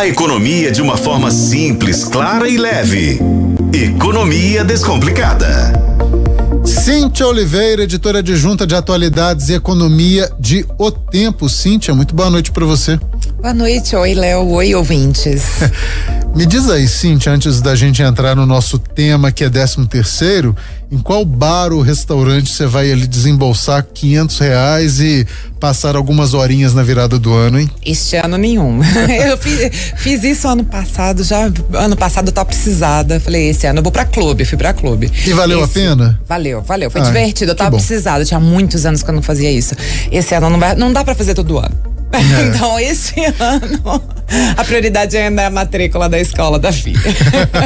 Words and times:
A 0.00 0.06
economia 0.06 0.72
de 0.72 0.80
uma 0.80 0.96
forma 0.96 1.30
simples, 1.30 2.04
clara 2.04 2.48
e 2.48 2.56
leve. 2.56 3.20
Economia 3.70 4.64
Descomplicada. 4.64 5.74
Cíntia 6.64 7.26
Oliveira, 7.26 7.82
editora 7.82 8.20
adjunta 8.20 8.66
de 8.66 8.74
atualidades 8.74 9.50
e 9.50 9.52
economia 9.52 10.32
de 10.40 10.64
O 10.78 10.90
Tempo. 10.90 11.50
Cíntia, 11.50 11.94
muito 11.94 12.14
boa 12.14 12.30
noite 12.30 12.50
para 12.50 12.64
você. 12.64 12.98
Boa 13.42 13.52
noite, 13.52 13.94
oi 13.94 14.14
Léo, 14.14 14.48
oi 14.48 14.74
ouvintes. 14.74 15.42
Me 16.34 16.46
diz 16.46 16.70
aí, 16.70 16.86
Cintia, 16.86 17.32
antes 17.32 17.60
da 17.60 17.74
gente 17.74 18.00
entrar 18.02 18.36
no 18.36 18.46
nosso 18.46 18.78
tema 18.78 19.32
que 19.32 19.42
é 19.42 19.50
13 19.50 19.86
terceiro, 19.88 20.56
em 20.90 20.98
qual 20.98 21.24
bar 21.24 21.72
ou 21.72 21.80
restaurante 21.82 22.50
você 22.50 22.66
vai 22.66 22.90
ali 22.90 23.06
desembolsar 23.06 23.84
quinhentos 23.92 24.38
reais 24.38 25.00
e 25.00 25.26
passar 25.58 25.96
algumas 25.96 26.32
horinhas 26.32 26.72
na 26.72 26.82
virada 26.84 27.18
do 27.18 27.32
ano, 27.34 27.58
hein? 27.60 27.68
Este 27.84 28.16
ano 28.16 28.38
nenhum. 28.38 28.80
eu 29.28 29.36
fiz, 29.36 29.70
fiz, 29.96 30.22
isso 30.22 30.46
ano 30.46 30.64
passado, 30.64 31.24
já 31.24 31.50
ano 31.74 31.96
passado 31.96 32.28
eu 32.28 32.32
tava 32.32 32.46
precisada. 32.46 33.18
Falei, 33.18 33.50
esse 33.50 33.66
ano 33.66 33.80
eu 33.80 33.82
vou 33.82 33.92
pra 33.92 34.04
clube, 34.04 34.44
fui 34.44 34.56
pra 34.56 34.72
clube. 34.72 35.10
E 35.26 35.32
valeu 35.32 35.64
esse, 35.64 35.80
a 35.80 35.82
pena? 35.82 36.20
Valeu, 36.28 36.62
valeu. 36.62 36.90
Foi 36.90 37.00
ah, 37.00 37.04
divertido, 37.04 37.50
eu 37.50 37.56
tava 37.56 37.72
precisada, 37.72 38.24
tinha 38.24 38.40
muitos 38.40 38.86
anos 38.86 39.02
que 39.02 39.10
eu 39.10 39.14
não 39.14 39.22
fazia 39.22 39.50
isso. 39.50 39.74
Esse 40.12 40.34
ano 40.34 40.48
não, 40.48 40.60
vai, 40.60 40.76
não 40.76 40.92
dá 40.92 41.04
para 41.04 41.14
fazer 41.14 41.34
todo 41.34 41.58
ano. 41.58 41.74
É. 42.12 42.48
Então, 42.48 42.78
esse 42.78 43.14
ano, 43.38 44.02
a 44.56 44.64
prioridade 44.64 45.16
ainda 45.16 45.42
é 45.42 45.46
a 45.46 45.50
matrícula 45.50 46.08
da 46.08 46.18
escola 46.18 46.58
da 46.58 46.72
filha. 46.72 47.00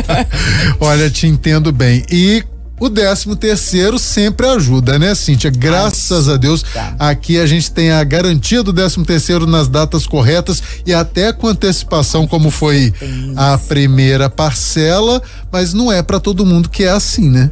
Olha, 0.80 1.10
te 1.10 1.27
entendo 1.27 1.70
bem. 1.73 2.04
E 2.10 2.42
o 2.80 2.88
décimo 2.88 3.37
terceiro 3.37 3.98
sempre 3.98 4.46
ajuda, 4.46 4.98
né, 4.98 5.14
Cíntia? 5.14 5.50
Graças 5.50 6.28
Ai, 6.28 6.34
a 6.34 6.37
Deus, 6.37 6.62
tá. 6.62 6.95
aqui 6.98 7.38
a 7.38 7.46
gente 7.46 7.70
tem 7.70 7.92
a 7.92 8.02
garantia 8.02 8.62
do 8.62 8.73
décimo 8.73 9.04
terceiro 9.04 9.46
nas 9.46 9.68
datas 9.68 10.06
corretas 10.06 10.62
e 10.84 10.92
até 10.92 11.32
com 11.32 11.46
antecipação, 11.46 12.27
como 12.27 12.50
foi 12.50 12.92
a 13.37 13.56
primeira 13.59 14.28
parcela, 14.28 15.23
mas 15.52 15.73
não 15.73 15.93
é 15.93 16.02
para 16.02 16.18
todo 16.18 16.45
mundo 16.45 16.68
que 16.68 16.84
é 16.84 16.90
assim, 16.90 17.30
né? 17.30 17.51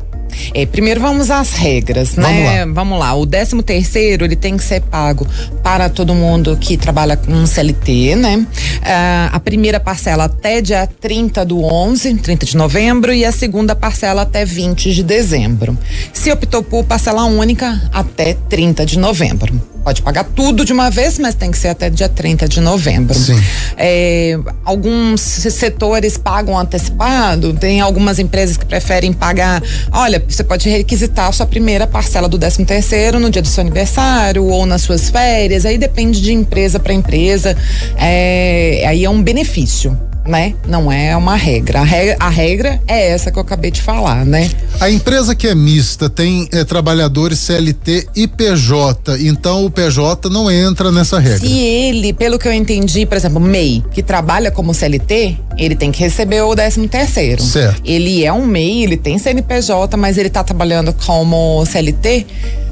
É, 0.54 0.66
primeiro 0.66 1.00
vamos 1.00 1.30
às 1.30 1.52
regras, 1.52 2.14
vamos 2.14 2.30
né? 2.30 2.64
Lá. 2.64 2.72
Vamos 2.72 2.98
lá. 2.98 3.14
O 3.14 3.26
13 3.26 3.62
terceiro 3.62 4.24
ele 4.24 4.36
tem 4.36 4.56
que 4.56 4.64
ser 4.64 4.80
pago 4.82 5.26
para 5.62 5.88
todo 5.88 6.14
mundo 6.14 6.56
que 6.60 6.76
trabalha 6.76 7.16
com 7.16 7.46
CLT, 7.46 8.16
né? 8.16 8.46
Ah, 8.82 9.30
a 9.32 9.40
primeira 9.40 9.80
parcela 9.80 10.24
até 10.24 10.60
dia 10.60 10.86
30 10.86 11.44
do 11.44 11.62
11, 11.62 12.14
30 12.14 12.46
de 12.46 12.56
novembro, 12.56 13.12
e 13.12 13.24
a 13.24 13.32
segunda 13.32 13.74
parcela 13.74 14.22
até 14.22 14.44
20 14.44 14.92
de 14.92 15.02
dezembro. 15.02 15.76
Se 16.12 16.30
optou 16.30 16.62
por 16.62 16.84
parcela 16.84 17.24
única, 17.24 17.80
até 17.92 18.34
30 18.34 18.84
de 18.86 18.98
novembro. 18.98 19.71
Pode 19.84 20.00
pagar 20.00 20.24
tudo 20.24 20.64
de 20.64 20.72
uma 20.72 20.90
vez, 20.90 21.18
mas 21.18 21.34
tem 21.34 21.50
que 21.50 21.58
ser 21.58 21.68
até 21.68 21.90
dia 21.90 22.08
30 22.08 22.48
de 22.48 22.60
novembro. 22.60 23.18
Sim. 23.18 23.40
É, 23.76 24.38
alguns 24.64 25.20
setores 25.20 26.16
pagam 26.16 26.56
antecipado, 26.56 27.52
tem 27.54 27.80
algumas 27.80 28.18
empresas 28.20 28.56
que 28.56 28.64
preferem 28.64 29.12
pagar. 29.12 29.62
Olha, 29.90 30.22
você 30.26 30.44
pode 30.44 30.68
requisitar 30.68 31.28
a 31.28 31.32
sua 31.32 31.46
primeira 31.46 31.86
parcela 31.86 32.28
do 32.28 32.38
13 32.38 32.64
terceiro 32.64 33.18
no 33.18 33.28
dia 33.28 33.42
do 33.42 33.48
seu 33.48 33.60
aniversário 33.60 34.44
ou 34.44 34.64
nas 34.66 34.82
suas 34.82 35.10
férias. 35.10 35.66
Aí 35.66 35.76
depende 35.76 36.20
de 36.20 36.32
empresa 36.32 36.78
para 36.78 36.92
empresa. 36.92 37.56
É, 37.96 38.84
aí 38.86 39.04
é 39.04 39.10
um 39.10 39.22
benefício 39.22 39.98
né? 40.26 40.54
Não 40.66 40.90
é 40.90 41.16
uma 41.16 41.36
regra. 41.36 41.80
A, 41.80 41.84
regra. 41.84 42.16
a 42.20 42.28
regra 42.28 42.82
é 42.86 43.10
essa 43.10 43.30
que 43.30 43.38
eu 43.38 43.42
acabei 43.42 43.70
de 43.70 43.82
falar, 43.82 44.24
né? 44.24 44.50
A 44.80 44.90
empresa 44.90 45.34
que 45.34 45.46
é 45.46 45.54
mista 45.54 46.08
tem 46.08 46.48
é, 46.52 46.64
trabalhadores 46.64 47.38
CLT 47.38 48.08
e 48.14 48.26
PJ, 48.26 49.18
então 49.20 49.64
o 49.64 49.70
PJ 49.70 50.28
não 50.28 50.50
entra 50.50 50.90
nessa 50.90 51.18
regra. 51.18 51.38
Se 51.38 51.58
ele, 51.58 52.12
pelo 52.12 52.38
que 52.38 52.48
eu 52.48 52.52
entendi, 52.52 53.06
por 53.06 53.16
exemplo, 53.16 53.40
MEI, 53.40 53.82
que 53.92 54.02
trabalha 54.02 54.50
como 54.50 54.74
CLT, 54.74 55.36
ele 55.56 55.74
tem 55.74 55.90
que 55.92 56.00
receber 56.00 56.42
o 56.42 56.54
13 56.54 56.88
terceiro. 56.88 57.42
Certo. 57.42 57.82
Ele 57.84 58.24
é 58.24 58.32
um 58.32 58.46
MEI, 58.46 58.84
ele 58.84 58.96
tem 58.96 59.18
CNPJ, 59.18 59.96
mas 59.96 60.18
ele 60.18 60.30
tá 60.30 60.42
trabalhando 60.42 60.92
como 61.06 61.64
CLT, 61.66 62.26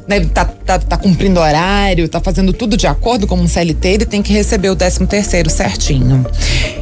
né, 0.07 0.21
tá, 0.21 0.45
tá, 0.45 0.79
tá 0.79 0.97
cumprindo 0.97 1.41
horário, 1.41 2.09
tá 2.09 2.21
fazendo 2.21 2.53
tudo 2.53 2.77
de 2.77 2.87
acordo 2.87 3.27
com 3.27 3.37
um 3.37 3.47
CLT, 3.47 3.89
ele 3.89 4.05
tem 4.05 4.23
que 4.23 4.33
receber 4.33 4.71
o 4.71 4.77
13 4.77 5.07
terceiro 5.07 5.51
certinho. 5.51 6.27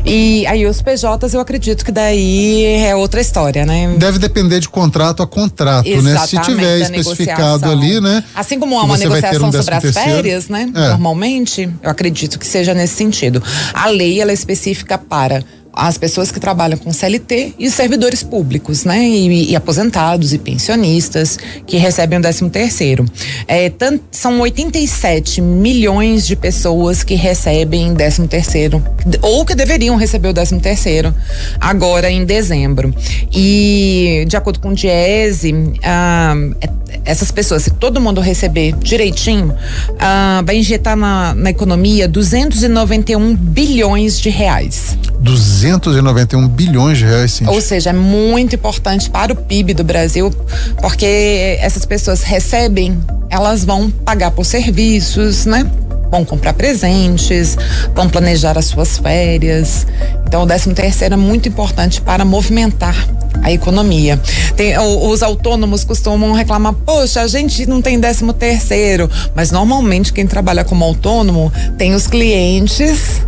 E 0.05 0.47
aí 0.47 0.67
os 0.67 0.81
PJs, 0.81 1.35
eu 1.35 1.41
acredito 1.41 1.85
que 1.85 1.93
daí 1.93 2.65
é 2.65 2.95
outra 2.95 3.21
história, 3.21 3.67
né? 3.67 3.95
Deve 3.99 4.19
depender 4.19 4.61
de 4.61 4.69
contrato 4.69 5.23
a 5.23 5.27
contrato, 5.27 5.87
Exatamente, 5.87 6.13
né? 6.13 6.27
Se 6.27 6.39
tiver 6.39 6.81
especificado 6.81 7.71
ali, 7.71 8.01
né? 8.01 8.25
Assim 8.35 8.59
como 8.59 8.79
há 8.79 8.85
uma 8.85 8.97
negociação 8.97 9.49
um 9.49 9.53
sobre 9.53 9.75
as 9.75 9.95
férias, 9.95 10.49
né? 10.49 10.71
É. 10.75 10.89
Normalmente, 10.89 11.69
eu 11.83 11.91
acredito 11.91 12.39
que 12.39 12.47
seja 12.47 12.75
nesse 12.75 12.95
sentido. 12.95 13.43
A 13.73 13.89
lei, 13.89 14.21
ela 14.21 14.31
é 14.31 14.35
específica 14.35 14.97
para 14.97 15.45
as 15.73 15.97
pessoas 15.97 16.33
que 16.33 16.41
trabalham 16.41 16.79
com 16.79 16.93
CLT 16.93 17.55
e 17.59 17.71
servidores 17.71 18.23
públicos, 18.23 18.85
né? 18.85 19.07
E, 19.07 19.51
e 19.51 19.57
aposentados 19.57 20.33
e 20.33 20.39
pensionistas 20.39 21.39
que 21.67 21.77
recebem 21.77 22.19
o 22.19 22.23
13 22.23 22.51
terceiro. 22.51 23.05
É, 23.47 23.71
tant, 23.71 24.01
são 24.11 24.41
87 24.41 25.41
milhões 25.41 26.27
de 26.27 26.35
pessoas 26.35 27.03
que 27.03 27.15
recebem 27.15 27.95
13 27.95 28.27
terceiro 28.27 28.83
ou 29.23 29.45
que 29.45 29.55
deveriam 29.55 29.97
receber 29.97 30.29
o 30.29 30.35
13 30.35 30.59
terceiro 30.61 31.15
agora 31.61 32.11
em 32.11 32.25
dezembro. 32.25 32.93
E 33.33 34.25
de 34.29 34.37
acordo 34.37 34.61
com 34.61 34.71
o 34.71 34.75
Diese, 34.75 35.55
ah, 35.85 36.35
essas 37.05 37.31
pessoas, 37.31 37.63
se 37.63 37.71
todo 37.71 38.01
mundo 38.01 38.21
receber 38.21 38.75
direitinho, 38.77 39.55
ah, 39.99 40.43
vai 40.45 40.57
injetar 40.57 40.97
na, 40.97 41.35
na 41.35 41.51
economia 41.51 42.09
291 42.09 43.35
bilhões 43.35 44.21
de 44.21 44.29
reais. 44.29 44.97
291 45.61 46.47
bilhões 46.49 46.99
de 46.99 47.05
reais, 47.05 47.33
sim. 47.33 47.47
Ou 47.47 47.61
seja, 47.61 47.91
é 47.91 47.93
muito 47.93 48.55
importante 48.55 49.11
para 49.11 49.33
o 49.33 49.37
PIB 49.37 49.75
do 49.75 49.83
Brasil, 49.83 50.33
porque 50.81 51.59
essas 51.61 51.85
pessoas 51.85 52.23
recebem, 52.23 52.99
elas 53.29 53.65
vão 53.65 53.91
pagar 53.91 54.31
por 54.31 54.45
serviços, 54.45 55.47
né? 55.47 55.69
Vão 56.11 56.25
comprar 56.25 56.55
presentes, 56.55 57.57
vão 57.95 58.09
planejar 58.09 58.57
as 58.57 58.67
suas 58.67 58.99
férias. 58.99 59.87
Então, 60.27 60.43
o 60.43 60.47
13 60.47 60.73
terceiro 60.73 61.15
é 61.15 61.17
muito 61.19 61.49
importante 61.49 62.01
para 62.01 62.25
movimentar 62.25 62.97
a 63.43 63.53
economia. 63.53 64.19
Tem, 64.57 64.75
os 64.79 65.23
autônomos 65.23 65.85
costumam 65.85 66.33
reclamar, 66.33 66.73
poxa, 66.73 67.21
a 67.21 67.27
gente 67.27 67.67
não 67.67 67.83
tem 67.83 68.01
13 68.01 68.33
terceiro, 68.33 69.11
mas 69.35 69.51
normalmente 69.51 70.13
quem 70.13 70.27
trabalha 70.27 70.65
como 70.65 70.85
autônomo 70.85 71.53
tem 71.77 71.95
os 71.95 72.07
clientes 72.07 73.21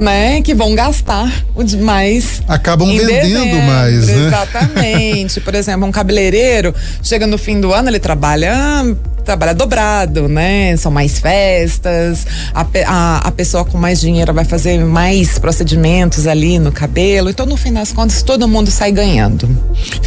né, 0.00 0.40
que 0.40 0.54
vão 0.54 0.74
gastar 0.74 1.30
o 1.54 1.62
demais. 1.62 2.42
Acabam 2.48 2.88
vendendo 2.88 3.06
dezembro, 3.06 3.62
mais, 3.62 4.06
né? 4.06 4.26
Exatamente. 4.26 5.40
Por 5.42 5.54
exemplo, 5.54 5.86
um 5.86 5.92
cabeleireiro 5.92 6.74
chega 7.02 7.26
no 7.26 7.36
fim 7.36 7.60
do 7.60 7.72
ano, 7.74 7.90
ele 7.90 8.00
trabalha 8.00 8.82
trabalha 9.20 9.54
dobrado, 9.54 10.28
né? 10.28 10.74
São 10.78 10.90
mais 10.90 11.18
festas, 11.20 12.26
a, 12.54 12.66
a, 12.86 13.18
a, 13.18 13.30
pessoa 13.30 13.64
com 13.64 13.76
mais 13.76 14.00
dinheiro 14.00 14.32
vai 14.32 14.46
fazer 14.46 14.82
mais 14.82 15.38
procedimentos 15.38 16.26
ali 16.26 16.58
no 16.58 16.72
cabelo. 16.72 17.28
Então, 17.28 17.44
no 17.44 17.56
fim 17.56 17.72
das 17.72 17.92
contas, 17.92 18.22
todo 18.22 18.48
mundo 18.48 18.70
sai 18.70 18.90
ganhando. 18.90 19.48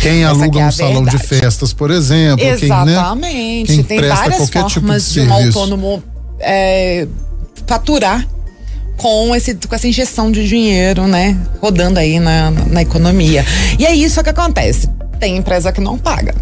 Quem 0.02 0.24
Essa 0.24 0.32
aluga 0.32 0.60
é 0.60 0.66
um 0.66 0.72
salão 0.72 1.06
de 1.06 1.20
festas, 1.20 1.72
por 1.72 1.92
exemplo. 1.92 2.44
Exatamente. 2.44 3.68
Quem, 3.68 3.78
né? 3.78 3.84
Quem 3.84 3.84
Tem 3.84 4.10
várias 4.10 4.50
tipo 4.50 4.60
formas 4.60 5.08
tipo 5.08 5.20
de, 5.20 5.26
de, 5.26 5.30
um 5.30 5.34
autônomo 5.34 6.04
é, 6.40 7.08
faturar 7.68 8.28
com, 9.04 9.36
esse, 9.36 9.54
com 9.54 9.76
essa 9.76 9.86
injeção 9.86 10.32
de 10.32 10.48
dinheiro, 10.48 11.06
né? 11.08 11.38
Rodando 11.60 12.00
aí 12.00 12.22
na, 12.22 12.52
na 12.52 12.82
economia. 12.82 13.46
E 13.78 13.86
é 13.86 13.94
isso 13.94 14.24
que 14.24 14.30
acontece. 14.30 14.90
Tem 15.20 15.36
empresa 15.36 15.74
que 15.74 15.82
não 15.82 15.98
paga. 15.98 16.34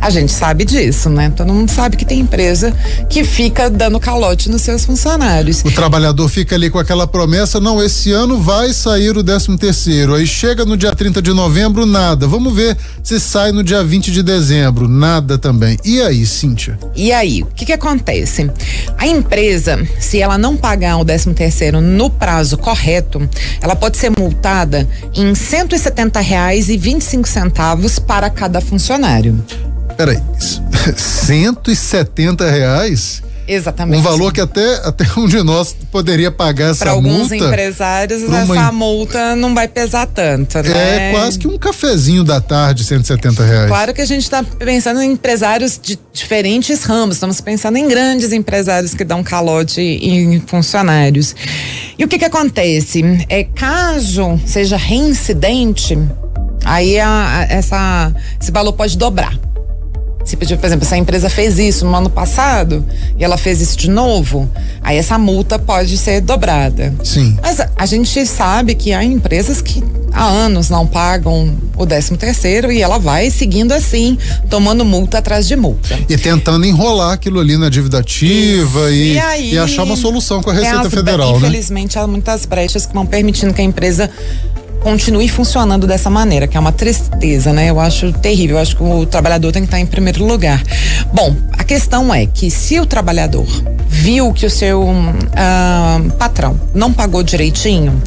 A 0.00 0.08
gente 0.08 0.32
sabe 0.32 0.64
disso, 0.64 1.10
né? 1.10 1.30
Todo 1.36 1.52
mundo 1.52 1.70
sabe 1.70 1.96
que 1.96 2.06
tem 2.06 2.20
empresa 2.20 2.74
que 3.08 3.22
fica 3.22 3.68
dando 3.68 4.00
calote 4.00 4.48
nos 4.48 4.62
seus 4.62 4.84
funcionários. 4.84 5.62
O 5.62 5.70
trabalhador 5.70 6.26
fica 6.28 6.54
ali 6.54 6.70
com 6.70 6.78
aquela 6.78 7.06
promessa, 7.06 7.60
não, 7.60 7.82
esse 7.82 8.10
ano 8.10 8.40
vai 8.40 8.72
sair 8.72 9.16
o 9.16 9.22
13 9.22 9.58
terceiro. 9.58 10.14
Aí 10.14 10.26
chega 10.26 10.64
no 10.64 10.76
dia 10.76 10.94
30 10.94 11.20
de 11.20 11.32
novembro, 11.32 11.84
nada. 11.84 12.26
Vamos 12.26 12.54
ver 12.54 12.78
se 13.02 13.20
sai 13.20 13.52
no 13.52 13.62
dia 13.62 13.84
20 13.84 14.10
de 14.10 14.22
dezembro, 14.22 14.88
nada 14.88 15.36
também. 15.36 15.76
E 15.84 16.00
aí, 16.00 16.24
Cíntia? 16.24 16.78
E 16.96 17.12
aí, 17.12 17.42
o 17.42 17.46
que 17.46 17.66
que 17.66 17.72
acontece? 17.72 18.50
A 18.96 19.06
empresa, 19.06 19.86
se 19.98 20.18
ela 20.18 20.38
não 20.38 20.56
pagar 20.56 20.96
o 20.96 21.04
13 21.04 21.34
terceiro 21.34 21.80
no 21.80 22.08
prazo 22.08 22.56
correto, 22.56 23.28
ela 23.60 23.76
pode 23.76 23.98
ser 23.98 24.10
multada 24.10 24.88
em 25.14 25.34
170 25.34 26.20
reais 26.20 26.70
e 26.70 26.78
25 26.78 27.28
centavos 27.28 27.98
para 27.98 28.30
cada 28.30 28.60
funcionário 28.62 29.44
peraí, 30.00 30.18
170 30.96 32.50
reais? 32.50 33.22
Exatamente. 33.46 33.98
Um 33.98 34.02
valor 34.02 34.32
que 34.32 34.40
até, 34.40 34.76
até 34.84 35.04
um 35.18 35.26
de 35.26 35.42
nós 35.42 35.74
poderia 35.90 36.30
pagar 36.30 36.70
essa 36.70 36.84
pra 36.84 36.94
multa. 36.94 37.08
Para 37.08 37.18
alguns 37.18 37.32
empresários, 37.32 38.22
uma... 38.22 38.42
essa 38.42 38.72
multa 38.72 39.36
não 39.36 39.54
vai 39.54 39.66
pesar 39.66 40.06
tanto, 40.06 40.56
é 40.58 40.62
né? 40.62 41.08
É 41.08 41.12
quase 41.12 41.38
que 41.38 41.48
um 41.48 41.58
cafezinho 41.58 42.22
da 42.22 42.40
tarde, 42.40 42.84
170 42.84 43.44
reais. 43.44 43.68
Claro 43.68 43.92
que 43.92 44.00
a 44.00 44.06
gente 44.06 44.22
está 44.22 44.42
pensando 44.42 45.02
em 45.02 45.12
empresários 45.12 45.78
de 45.82 45.98
diferentes 46.12 46.84
ramos, 46.84 47.16
estamos 47.16 47.40
pensando 47.40 47.76
em 47.76 47.88
grandes 47.88 48.32
empresários 48.32 48.94
que 48.94 49.04
dão 49.04 49.22
calote 49.22 49.80
em 49.80 50.40
funcionários. 50.46 51.34
E 51.98 52.04
o 52.04 52.08
que 52.08 52.18
que 52.18 52.24
acontece? 52.24 53.02
É 53.28 53.42
caso 53.42 54.40
seja 54.46 54.76
reincidente, 54.76 55.98
aí 56.64 57.00
a, 57.00 57.38
a, 57.38 57.42
essa, 57.52 58.14
esse 58.40 58.52
valor 58.52 58.74
pode 58.74 58.96
dobrar. 58.96 59.49
Se, 60.24 60.36
por 60.36 60.44
exemplo, 60.44 60.86
se 60.86 60.94
a 60.94 60.98
empresa 60.98 61.30
fez 61.30 61.58
isso 61.58 61.84
no 61.84 61.94
ano 61.94 62.10
passado 62.10 62.84
e 63.18 63.24
ela 63.24 63.36
fez 63.36 63.60
isso 63.60 63.76
de 63.76 63.88
novo, 63.90 64.48
aí 64.82 64.96
essa 64.96 65.18
multa 65.18 65.58
pode 65.58 65.96
ser 65.96 66.20
dobrada. 66.20 66.94
Sim. 67.02 67.36
Mas 67.42 67.58
a, 67.58 67.70
a 67.76 67.86
gente 67.86 68.26
sabe 68.26 68.74
que 68.74 68.92
há 68.92 69.02
empresas 69.02 69.60
que 69.62 69.82
há 70.12 70.24
anos 70.24 70.68
não 70.68 70.86
pagam 70.86 71.56
o 71.76 71.86
13 71.86 72.16
terceiro 72.16 72.70
e 72.70 72.82
ela 72.82 72.98
vai 72.98 73.30
seguindo 73.30 73.72
assim, 73.72 74.18
tomando 74.48 74.84
multa 74.84 75.18
atrás 75.18 75.46
de 75.48 75.56
multa. 75.56 75.98
E 76.08 76.16
tentando 76.16 76.66
enrolar 76.66 77.12
aquilo 77.12 77.40
ali 77.40 77.56
na 77.56 77.68
dívida 77.68 77.98
ativa 77.98 78.90
e, 78.90 79.14
e, 79.14 79.18
aí, 79.18 79.54
e 79.54 79.58
achar 79.58 79.84
uma 79.84 79.96
solução 79.96 80.42
com 80.42 80.50
a 80.50 80.52
Receita 80.52 80.82
as, 80.82 80.94
Federal, 80.94 81.36
infelizmente, 81.36 81.42
né? 81.42 81.48
Infelizmente, 81.48 81.98
há 81.98 82.06
muitas 82.06 82.44
brechas 82.44 82.86
que 82.86 82.92
vão 82.92 83.06
permitindo 83.06 83.54
que 83.54 83.60
a 83.60 83.64
empresa 83.64 84.10
continue 84.80 85.28
funcionando 85.28 85.86
dessa 85.86 86.10
maneira, 86.10 86.46
que 86.46 86.56
é 86.56 86.60
uma 86.60 86.72
tristeza, 86.72 87.52
né? 87.52 87.70
Eu 87.70 87.78
acho 87.78 88.12
terrível. 88.12 88.56
Eu 88.56 88.62
acho 88.62 88.76
que 88.76 88.82
o 88.82 89.06
trabalhador 89.06 89.52
tem 89.52 89.62
que 89.62 89.66
estar 89.66 89.78
em 89.78 89.86
primeiro 89.86 90.24
lugar. 90.24 90.62
Bom, 91.12 91.36
a 91.52 91.64
questão 91.64 92.12
é 92.12 92.26
que 92.26 92.50
se 92.50 92.80
o 92.80 92.86
trabalhador 92.86 93.46
viu 93.88 94.32
que 94.32 94.46
o 94.46 94.50
seu 94.50 94.82
uh, 94.82 96.10
patrão 96.18 96.58
não 96.74 96.92
pagou 96.92 97.22
direitinho 97.22 98.00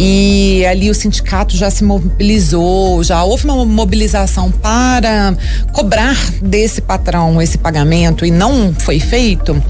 e 0.00 0.64
ali 0.64 0.88
o 0.88 0.94
sindicato 0.94 1.56
já 1.56 1.68
se 1.72 1.82
mobilizou, 1.82 3.02
já 3.02 3.24
houve 3.24 3.46
uma 3.46 3.64
mobilização 3.64 4.48
para 4.48 5.36
cobrar 5.72 6.16
desse 6.40 6.80
patrão 6.80 7.42
esse 7.42 7.58
pagamento 7.58 8.24
e 8.24 8.30
não 8.30 8.72
foi 8.72 9.00
feito, 9.00 9.60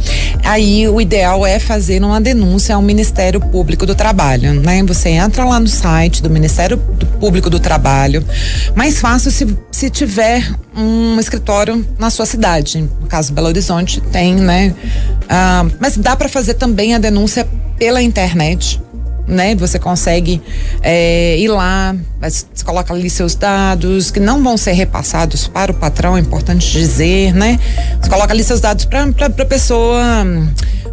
aí 0.44 0.86
o 0.86 1.00
ideal 1.00 1.46
é 1.46 1.58
fazer 1.58 2.04
uma 2.04 2.20
denúncia 2.20 2.74
ao 2.74 2.82
Ministério 2.82 3.40
Público 3.40 3.86
do 3.86 3.94
Trabalho, 3.94 4.52
né? 4.52 4.82
Você 4.82 5.08
entra 5.08 5.46
lá 5.46 5.58
no 5.58 5.66
site 5.66 6.22
do 6.22 6.28
Ministério 6.28 6.76
Público 7.18 7.48
do 7.48 7.58
Trabalho, 7.58 8.22
mais 8.76 9.00
fácil 9.00 9.30
se, 9.30 9.56
se 9.72 9.88
tiver 9.88 10.46
um 10.76 11.18
escritório 11.18 11.86
na 11.98 12.10
sua 12.10 12.26
cidade. 12.26 12.86
No 13.00 13.06
caso, 13.06 13.32
Belo 13.32 13.48
Horizonte 13.48 14.02
tem, 14.12 14.34
né? 14.34 14.74
Ah, 15.26 15.64
mas 15.80 15.96
dá 15.96 16.14
para 16.14 16.28
fazer 16.28 16.52
também 16.54 16.94
a 16.94 16.98
denúncia 16.98 17.48
pela 17.78 18.02
internet. 18.02 18.78
Né? 19.28 19.54
Você 19.56 19.78
consegue 19.78 20.40
é, 20.82 21.38
ir 21.38 21.48
lá, 21.48 21.94
você 22.20 22.46
coloca 22.64 22.94
ali 22.94 23.10
seus 23.10 23.34
dados 23.34 24.10
que 24.10 24.18
não 24.18 24.42
vão 24.42 24.56
ser 24.56 24.72
repassados 24.72 25.46
para 25.46 25.70
o 25.70 25.74
patrão, 25.74 26.16
é 26.16 26.20
importante 26.20 26.72
dizer, 26.72 27.34
né? 27.34 27.60
Você 28.00 28.08
coloca 28.08 28.32
ali 28.32 28.42
seus 28.42 28.60
dados 28.60 28.86
para 28.86 29.04
a 29.04 29.44
pessoa 29.44 30.02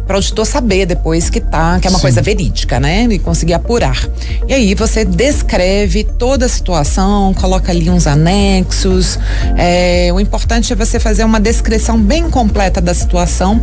para 0.06 0.14
o 0.14 0.16
auditor 0.18 0.46
saber 0.46 0.86
depois 0.86 1.28
que 1.28 1.40
tá, 1.40 1.80
que 1.80 1.88
é 1.88 1.90
uma 1.90 1.98
Sim. 1.98 2.02
coisa 2.02 2.22
verídica, 2.22 2.78
né? 2.78 3.04
E 3.10 3.18
conseguir 3.18 3.54
apurar. 3.54 4.08
E 4.46 4.54
aí 4.54 4.74
você 4.74 5.04
descreve 5.04 6.04
toda 6.04 6.46
a 6.46 6.48
situação, 6.48 7.34
coloca 7.34 7.72
ali 7.72 7.90
uns 7.90 8.06
anexos. 8.06 9.18
É, 9.56 10.10
o 10.12 10.20
importante 10.20 10.72
é 10.72 10.76
você 10.76 11.00
fazer 11.00 11.24
uma 11.24 11.40
descrição 11.40 12.00
bem 12.00 12.30
completa 12.30 12.80
da 12.80 12.94
situação 12.94 13.60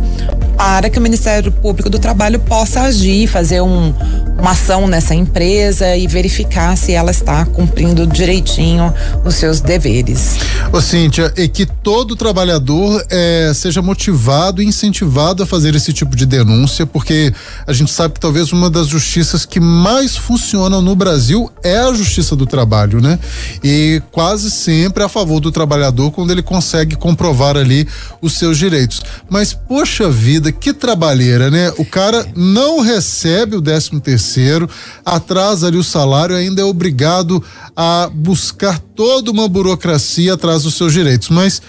para 0.64 0.88
que 0.88 0.98
o 0.98 1.02
Ministério 1.02 1.52
Público 1.52 1.90
do 1.90 1.98
Trabalho 1.98 2.40
possa 2.40 2.84
agir, 2.84 3.28
fazer 3.28 3.60
um, 3.60 3.94
uma 4.38 4.52
ação 4.52 4.86
nessa 4.86 5.14
empresa 5.14 5.94
e 5.94 6.06
verificar 6.06 6.74
se 6.74 6.92
ela 6.92 7.10
está 7.10 7.44
cumprindo 7.44 8.06
direitinho 8.06 8.90
os 9.26 9.34
seus 9.34 9.60
deveres. 9.60 10.38
Ô 10.72 10.80
Cíntia, 10.80 11.30
e 11.36 11.48
que 11.48 11.66
todo 11.66 12.16
trabalhador 12.16 13.04
é, 13.10 13.52
seja 13.54 13.82
motivado 13.82 14.62
e 14.62 14.64
incentivado 14.64 15.42
a 15.42 15.46
fazer 15.46 15.74
esse 15.74 15.92
tipo 15.92 16.16
de 16.16 16.24
denúncia, 16.24 16.86
porque 16.86 17.30
a 17.66 17.72
gente 17.74 17.90
sabe 17.90 18.14
que 18.14 18.20
talvez 18.20 18.50
uma 18.50 18.70
das 18.70 18.88
justiças 18.88 19.44
que 19.44 19.60
mais 19.60 20.16
funcionam 20.16 20.80
no 20.80 20.96
Brasil 20.96 21.52
é 21.62 21.76
a 21.76 21.92
justiça 21.92 22.34
do 22.34 22.46
trabalho, 22.46 23.02
né? 23.02 23.18
E 23.62 24.00
quase 24.10 24.50
sempre 24.50 25.04
a 25.04 25.10
favor 25.10 25.40
do 25.40 25.52
trabalhador 25.52 26.10
quando 26.10 26.30
ele 26.30 26.42
consegue 26.42 26.96
comprovar 26.96 27.54
ali 27.54 27.86
os 28.22 28.32
seus 28.38 28.56
direitos. 28.56 29.02
Mas, 29.28 29.52
poxa 29.52 30.10
vida, 30.10 30.53
que 30.60 30.72
trabalheira, 30.72 31.50
né? 31.50 31.72
O 31.78 31.84
cara 31.84 32.26
não 32.34 32.80
recebe 32.80 33.56
o 33.56 33.60
décimo 33.60 34.00
terceiro, 34.00 34.68
atrasa 35.04 35.66
ali 35.66 35.76
o 35.76 35.84
salário, 35.84 36.36
ainda 36.36 36.62
é 36.62 36.64
obrigado 36.64 37.42
a 37.76 38.10
buscar 38.12 38.78
toda 38.78 39.30
uma 39.30 39.48
burocracia 39.48 40.34
atrás 40.34 40.62
dos 40.62 40.74
seus 40.74 40.92
direitos. 40.92 41.28
Mas 41.28 41.60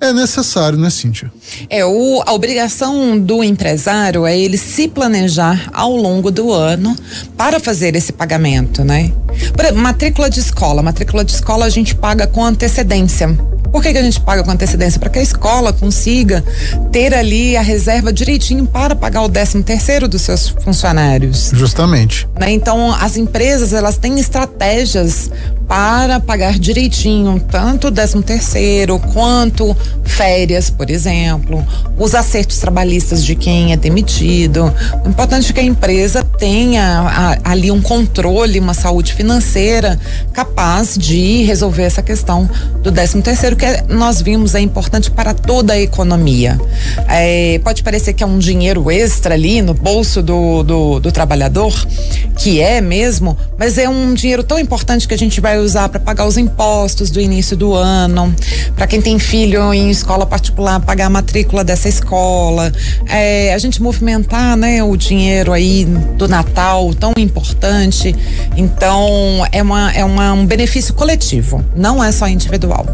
é 0.00 0.12
necessário, 0.12 0.78
né, 0.78 0.90
Cíntia? 0.90 1.32
É, 1.70 1.84
o, 1.84 2.22
a 2.26 2.32
obrigação 2.32 3.18
do 3.18 3.42
empresário 3.42 4.26
é 4.26 4.38
ele 4.38 4.58
se 4.58 4.88
planejar 4.88 5.70
ao 5.72 5.96
longo 5.96 6.30
do 6.30 6.52
ano 6.52 6.94
para 7.36 7.58
fazer 7.58 7.96
esse 7.96 8.12
pagamento, 8.12 8.84
né? 8.84 9.12
Por 9.56 9.72
matrícula 9.72 10.28
de 10.28 10.40
escola. 10.40 10.82
Matrícula 10.82 11.24
de 11.24 11.32
escola 11.32 11.64
a 11.64 11.70
gente 11.70 11.94
paga 11.94 12.26
com 12.26 12.44
antecedência. 12.44 13.34
Por 13.74 13.82
que, 13.82 13.92
que 13.92 13.98
a 13.98 14.02
gente 14.04 14.20
paga 14.20 14.44
com 14.44 14.52
antecedência? 14.52 15.00
Para 15.00 15.10
que 15.10 15.18
a 15.18 15.22
escola 15.22 15.72
consiga 15.72 16.44
ter 16.92 17.12
ali 17.12 17.56
a 17.56 17.60
reserva 17.60 18.12
direitinho 18.12 18.66
para 18.66 18.94
pagar 18.94 19.22
o 19.22 19.28
13 19.28 19.64
terceiro 19.64 20.06
dos 20.06 20.22
seus 20.22 20.48
funcionários. 20.48 21.50
Justamente. 21.52 22.24
Né? 22.38 22.52
Então, 22.52 22.94
as 22.94 23.16
empresas 23.16 23.72
elas 23.72 23.96
têm 23.96 24.20
estratégias 24.20 25.28
para 25.66 26.20
pagar 26.20 26.58
direitinho 26.58 27.40
tanto 27.50 27.88
o 27.88 27.92
13 27.92 28.22
terceiro 28.22 28.98
quanto 29.12 29.76
férias, 30.04 30.70
por 30.70 30.90
exemplo, 30.90 31.64
os 31.98 32.14
acertos 32.14 32.58
trabalhistas 32.58 33.24
de 33.24 33.34
quem 33.34 33.72
é 33.72 33.76
demitido. 33.76 34.72
O 35.04 35.08
importante 35.08 35.50
é 35.50 35.54
que 35.54 35.60
a 35.60 35.64
empresa 35.64 36.22
tenha 36.22 37.00
a, 37.00 37.50
ali 37.50 37.70
um 37.70 37.80
controle, 37.80 38.60
uma 38.60 38.74
saúde 38.74 39.12
financeira 39.12 39.98
capaz 40.32 40.96
de 40.96 41.42
resolver 41.44 41.82
essa 41.82 42.02
questão 42.02 42.48
do 42.82 42.92
13 42.92 43.22
terceiro, 43.22 43.56
que 43.56 43.64
é, 43.64 43.84
nós 43.88 44.20
vimos 44.20 44.54
é 44.54 44.60
importante 44.60 45.10
para 45.10 45.34
toda 45.34 45.72
a 45.72 45.80
economia. 45.80 46.60
É, 47.08 47.58
pode 47.64 47.82
parecer 47.82 48.12
que 48.12 48.22
é 48.22 48.26
um 48.26 48.38
dinheiro 48.38 48.90
extra 48.90 49.34
ali 49.34 49.62
no 49.62 49.74
bolso 49.74 50.22
do, 50.22 50.62
do, 50.62 51.00
do 51.00 51.12
trabalhador, 51.12 51.72
que 52.36 52.60
é 52.60 52.80
mesmo, 52.80 53.36
mas 53.58 53.78
é 53.78 53.88
um 53.88 54.14
dinheiro 54.14 54.44
tão 54.44 54.58
importante 54.58 55.08
que 55.08 55.14
a 55.14 55.18
gente 55.18 55.40
vai 55.40 55.53
usar 55.58 55.88
para 55.88 56.00
pagar 56.00 56.26
os 56.26 56.36
impostos 56.36 57.10
do 57.10 57.20
início 57.20 57.56
do 57.56 57.74
ano, 57.74 58.34
para 58.76 58.86
quem 58.86 59.00
tem 59.00 59.18
filho 59.18 59.72
em 59.72 59.90
escola 59.90 60.26
particular, 60.26 60.80
pagar 60.80 61.06
a 61.06 61.10
matrícula 61.10 61.64
dessa 61.64 61.88
escola, 61.88 62.72
é, 63.06 63.54
a 63.54 63.58
gente 63.58 63.82
movimentar, 63.82 64.56
né, 64.56 64.82
o 64.82 64.96
dinheiro 64.96 65.52
aí 65.52 65.84
do 66.16 66.28
Natal 66.28 66.92
tão 66.94 67.12
importante. 67.16 68.14
Então, 68.56 69.46
é, 69.52 69.62
uma, 69.62 69.92
é 69.92 70.04
uma, 70.04 70.32
um 70.32 70.46
benefício 70.46 70.94
coletivo, 70.94 71.64
não 71.74 72.02
é 72.02 72.10
só 72.12 72.28
individual. 72.28 72.86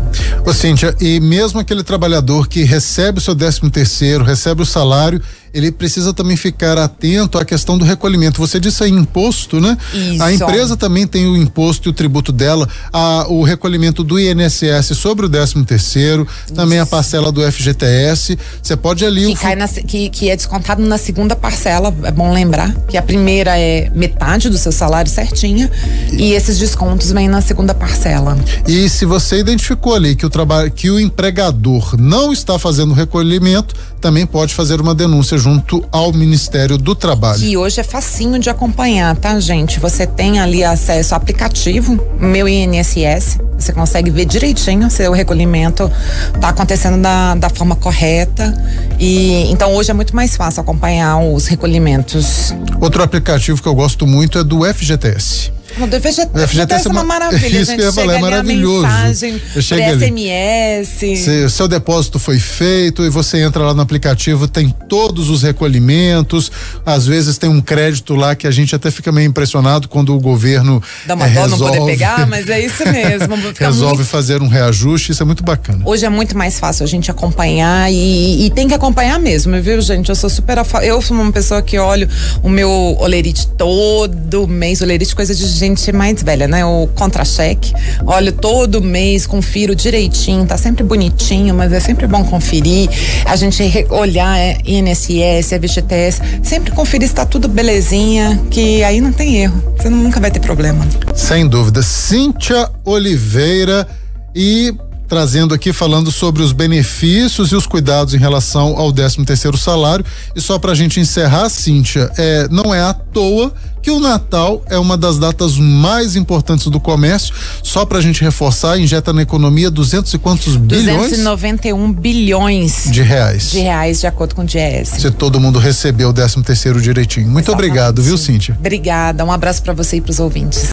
Ô, 0.44 0.52
Cíntia, 0.52 0.94
e 1.00 1.20
mesmo 1.20 1.60
aquele 1.60 1.82
trabalhador 1.82 2.48
que 2.48 2.64
recebe 2.64 3.18
o 3.18 3.20
seu 3.20 3.34
décimo 3.34 3.70
terceiro, 3.70 4.24
recebe 4.24 4.62
o 4.62 4.66
salário 4.66 5.20
ele 5.52 5.72
precisa 5.72 6.14
também 6.14 6.36
ficar 6.36 6.78
atento 6.78 7.38
à 7.38 7.44
questão 7.44 7.76
do 7.76 7.84
recolhimento. 7.84 8.40
Você 8.40 8.60
disse 8.60 8.84
aí 8.84 8.90
imposto, 8.90 9.60
né? 9.60 9.76
Isso. 9.92 10.22
A 10.22 10.32
empresa 10.32 10.76
também 10.76 11.06
tem 11.06 11.26
o 11.26 11.36
imposto 11.36 11.88
e 11.88 11.90
o 11.90 11.92
tributo 11.92 12.32
dela, 12.32 12.68
a, 12.92 13.26
o 13.28 13.42
recolhimento 13.42 14.04
do 14.04 14.18
INSS 14.18 14.96
sobre 14.96 15.26
o 15.26 15.28
13 15.28 15.64
terceiro, 15.64 16.26
também 16.54 16.78
a 16.78 16.86
parcela 16.86 17.32
do 17.32 17.40
FGTS. 17.40 18.38
Você 18.62 18.76
pode 18.76 19.04
ali 19.04 19.34
que, 19.34 19.40
cai 19.40 19.56
na, 19.56 19.66
que, 19.66 20.08
que 20.10 20.30
é 20.30 20.36
descontado 20.36 20.82
na 20.82 20.98
segunda 20.98 21.34
parcela, 21.34 21.94
é 22.04 22.10
bom 22.12 22.32
lembrar 22.32 22.72
que 22.88 22.96
a 22.96 23.02
primeira 23.02 23.58
é 23.58 23.90
metade 23.94 24.48
do 24.48 24.56
seu 24.56 24.70
salário 24.72 25.10
certinha 25.10 25.70
e, 26.12 26.30
e 26.30 26.32
esses 26.34 26.58
descontos 26.58 27.10
vêm 27.10 27.28
na 27.28 27.40
segunda 27.40 27.74
parcela. 27.74 28.38
E 28.68 28.88
se 28.88 29.04
você 29.04 29.38
identificou 29.38 29.94
ali 29.94 30.14
que 30.14 30.24
o 30.24 30.30
trabalho 30.30 30.70
que 30.70 30.90
o 30.90 31.00
empregador 31.00 31.96
não 31.98 32.32
está 32.32 32.58
fazendo 32.58 32.92
o 32.92 32.94
recolhimento, 32.94 33.74
também 34.00 34.24
pode 34.24 34.54
fazer 34.54 34.80
uma 34.80 34.94
denúncia 34.94 35.39
junto 35.40 35.82
ao 35.90 36.12
Ministério 36.12 36.76
do 36.76 36.94
Trabalho. 36.94 37.40
Que 37.40 37.56
hoje 37.56 37.80
é 37.80 37.82
facinho 37.82 38.38
de 38.38 38.50
acompanhar, 38.50 39.16
tá, 39.16 39.40
gente? 39.40 39.80
Você 39.80 40.06
tem 40.06 40.38
ali 40.38 40.62
acesso 40.62 41.14
ao 41.14 41.20
aplicativo 41.20 41.98
Meu 42.20 42.46
INSS. 42.46 43.38
Você 43.58 43.72
consegue 43.72 44.10
ver 44.10 44.26
direitinho 44.26 44.90
se 44.90 45.06
o 45.08 45.12
recolhimento 45.12 45.90
está 46.34 46.50
acontecendo 46.50 47.00
da, 47.00 47.34
da 47.34 47.48
forma 47.48 47.74
correta. 47.74 48.54
E 48.98 49.50
então 49.50 49.74
hoje 49.74 49.90
é 49.90 49.94
muito 49.94 50.14
mais 50.14 50.36
fácil 50.36 50.60
acompanhar 50.60 51.18
os 51.18 51.46
recolhimentos. 51.46 52.54
Outro 52.80 53.02
aplicativo 53.02 53.60
que 53.60 53.68
eu 53.68 53.74
gosto 53.74 54.06
muito 54.06 54.38
é 54.38 54.44
do 54.44 54.62
FGTS. 54.64 55.59
O 55.84 55.86
FGTS, 55.86 56.46
FGTS 56.48 56.88
é 56.88 56.90
uma 56.90 57.04
maravilha. 57.04 57.48
Isso 57.60 57.74
que 57.74 57.80
eu 57.80 57.86
ia 57.86 57.92
falar, 57.92 58.14
é 58.14 58.18
maravilhoso. 58.18 58.86
Mensagem 58.86 59.40
SMS. 59.54 60.88
Se, 60.88 61.50
seu 61.50 61.66
depósito 61.66 62.18
foi 62.18 62.38
feito 62.38 63.04
e 63.04 63.10
você 63.10 63.38
entra 63.38 63.64
lá 63.64 63.74
no 63.74 63.80
aplicativo, 63.80 64.46
tem 64.46 64.74
todos 64.88 65.30
os 65.30 65.42
recolhimentos. 65.42 66.50
Às 66.84 67.06
vezes 67.06 67.38
tem 67.38 67.48
um 67.48 67.60
crédito 67.60 68.14
lá 68.14 68.34
que 68.34 68.46
a 68.46 68.50
gente 68.50 68.74
até 68.74 68.90
fica 68.90 69.10
meio 69.10 69.28
impressionado 69.28 69.88
quando 69.88 70.14
o 70.14 70.20
governo 70.20 70.82
dá 71.06 71.14
uma 71.14 71.26
é, 71.26 71.32
dó 71.32 71.42
resolve, 71.42 71.64
não 71.64 71.70
poder 71.70 71.92
pegar, 71.92 72.26
mas 72.28 72.48
é 72.48 72.60
isso 72.60 72.84
mesmo. 72.84 73.36
resolve 73.58 73.96
muito... 73.96 74.08
fazer 74.08 74.42
um 74.42 74.48
reajuste, 74.48 75.12
isso 75.12 75.22
é 75.22 75.26
muito 75.26 75.42
bacana. 75.42 75.82
Hoje 75.84 76.04
é 76.04 76.10
muito 76.10 76.36
mais 76.36 76.58
fácil 76.58 76.84
a 76.84 76.86
gente 76.86 77.10
acompanhar 77.10 77.90
e, 77.90 78.46
e 78.46 78.50
tem 78.50 78.68
que 78.68 78.74
acompanhar 78.74 79.18
mesmo, 79.18 79.60
viu, 79.60 79.80
gente? 79.80 80.08
Eu 80.08 80.16
sou 80.16 80.28
super 80.28 80.58
eu 80.82 81.00
sou 81.00 81.16
uma 81.16 81.32
pessoa 81.32 81.62
que 81.62 81.78
olho 81.78 82.08
o 82.42 82.48
meu 82.48 82.70
olerite 82.98 83.46
todo 83.48 84.46
mês, 84.46 84.80
olerite 84.80 85.14
coisa 85.14 85.34
de 85.34 85.46
gente 85.46 85.69
mais 85.92 86.22
velha, 86.22 86.48
né? 86.48 86.64
O 86.64 86.88
contra-cheque. 86.94 87.72
Olho 88.06 88.32
todo 88.32 88.80
mês, 88.80 89.26
confiro 89.26 89.74
direitinho, 89.74 90.46
tá 90.46 90.56
sempre 90.56 90.82
bonitinho, 90.82 91.54
mas 91.54 91.72
é 91.72 91.80
sempre 91.80 92.06
bom 92.06 92.24
conferir. 92.24 92.88
A 93.24 93.36
gente 93.36 93.62
olhar 93.90 94.38
é, 94.38 94.58
INSS, 94.64 95.52
FGTS, 95.60 96.20
sempre 96.42 96.70
conferir 96.72 97.08
se 97.08 97.14
tá 97.14 97.24
tudo 97.24 97.48
belezinha, 97.48 98.40
que 98.50 98.82
aí 98.84 99.00
não 99.00 99.12
tem 99.12 99.36
erro. 99.36 99.62
Você 99.76 99.88
nunca 99.88 100.20
vai 100.20 100.30
ter 100.30 100.40
problema. 100.40 100.86
Sem 101.14 101.48
dúvida. 101.48 101.82
Cíntia 101.82 102.68
Oliveira 102.84 103.86
e 104.34 104.74
trazendo 105.10 105.52
aqui 105.52 105.72
falando 105.72 106.12
sobre 106.12 106.40
os 106.40 106.52
benefícios 106.52 107.50
e 107.50 107.56
os 107.56 107.66
cuidados 107.66 108.14
em 108.14 108.16
relação 108.16 108.78
ao 108.78 108.92
13 108.92 109.24
terceiro 109.24 109.58
salário. 109.58 110.04
E 110.36 110.40
só 110.40 110.56
para 110.56 110.70
a 110.70 110.74
gente 110.74 111.00
encerrar, 111.00 111.48
Cíntia, 111.48 112.08
é, 112.16 112.46
não 112.48 112.72
é 112.72 112.80
à 112.80 112.94
toa 112.94 113.52
que 113.82 113.90
o 113.90 113.98
Natal 113.98 114.62
é 114.66 114.78
uma 114.78 114.96
das 114.96 115.18
datas 115.18 115.56
mais 115.56 116.14
importantes 116.14 116.68
do 116.68 116.78
comércio. 116.78 117.34
Só 117.60 117.84
para 117.84 117.98
a 117.98 118.00
gente 118.00 118.22
reforçar, 118.22 118.78
injeta 118.78 119.12
na 119.12 119.22
economia 119.22 119.68
duzentos 119.68 120.14
e 120.14 120.18
quantos 120.18 120.54
bilhões? 120.56 121.10
291 121.10 121.92
bilhões 121.92 122.84
de 122.88 123.02
reais. 123.02 123.50
De 123.50 123.58
reais, 123.58 124.00
de 124.00 124.06
acordo 124.06 124.36
com 124.36 124.42
o 124.42 124.44
DIES. 124.44 124.90
Se 124.90 125.10
todo 125.10 125.40
mundo 125.40 125.58
recebeu 125.58 126.10
o 126.10 126.12
13 126.12 126.40
terceiro 126.44 126.80
direitinho. 126.80 127.26
Muito 127.26 127.48
Exatamente. 127.48 127.70
obrigado, 127.70 128.00
viu, 128.00 128.16
Cíntia? 128.16 128.56
Obrigada. 128.56 129.24
Um 129.24 129.32
abraço 129.32 129.60
para 129.60 129.72
você 129.72 129.96
e 129.96 130.00
para 130.00 130.12
os 130.12 130.20
ouvintes. 130.20 130.70